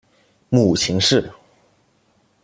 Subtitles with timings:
[0.49, 1.31] 母秦氏。